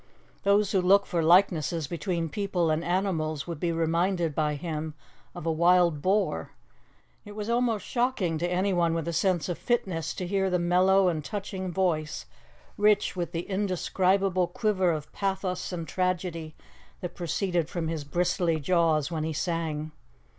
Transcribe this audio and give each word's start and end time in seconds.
Those 0.41 0.71
who 0.71 0.81
look 0.81 1.05
for 1.05 1.21
likenesses 1.21 1.85
between 1.85 2.27
people 2.27 2.71
and 2.71 2.83
animals 2.83 3.45
would 3.45 3.59
be 3.59 3.71
reminded 3.71 4.33
by 4.33 4.55
him 4.55 4.95
of 5.35 5.45
a 5.45 5.51
wild 5.51 6.01
boar; 6.01 6.49
and 6.49 6.49
it 7.25 7.35
was 7.35 7.51
almost 7.51 7.85
shocking 7.85 8.39
to 8.39 8.51
anyone 8.51 8.95
with 8.95 9.07
a 9.07 9.13
sense 9.13 9.47
of 9.47 9.59
fitness 9.59 10.15
to 10.15 10.25
hear 10.25 10.49
the 10.49 10.57
mellow 10.57 11.07
and 11.07 11.23
touching 11.23 11.71
voice, 11.71 12.25
rich 12.79 13.15
with 13.15 13.31
the 13.31 13.41
indescribable 13.47 14.47
quiver 14.47 14.89
of 14.91 15.13
pathos 15.13 15.71
and 15.71 15.87
tragedy, 15.87 16.55
that 17.01 17.13
proceeded 17.13 17.69
from 17.69 17.87
his 17.87 18.03
bristly 18.03 18.59
jaws 18.59 19.11
when 19.11 19.23
he 19.23 19.33
sang. 19.33 19.91